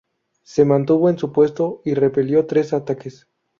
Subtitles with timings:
[0.41, 3.27] Se mantuvo en su puesto y repelió tres ataques.